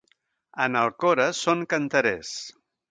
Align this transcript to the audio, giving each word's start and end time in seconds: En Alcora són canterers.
En 0.63 0.79
Alcora 0.81 1.29
són 1.43 1.63
canterers. 1.75 2.35